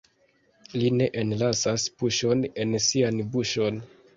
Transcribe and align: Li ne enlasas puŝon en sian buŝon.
Li 0.77 0.87
ne 1.01 1.09
enlasas 1.23 1.85
puŝon 1.99 2.43
en 2.65 2.75
sian 2.87 3.21
buŝon. 3.37 3.83